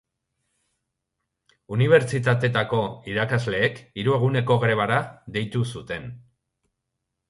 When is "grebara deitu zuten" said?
4.67-6.13